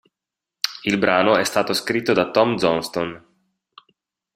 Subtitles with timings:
[0.83, 3.23] Il brano è stato scritto da Tom Johnston.